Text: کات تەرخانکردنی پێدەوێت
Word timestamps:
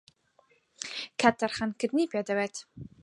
کات 1.19 1.35
تەرخانکردنی 1.41 2.09
پێدەوێت 2.11 2.55